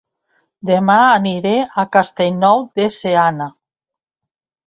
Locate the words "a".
1.83-1.85